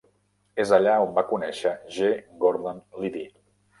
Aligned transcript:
És 0.63 0.71
allà 0.77 0.95
on 1.03 1.13
va 1.19 1.25
conèixer 1.33 1.75
G. 1.99 2.11
Gordon 2.45 2.81
Liddy. 3.05 3.27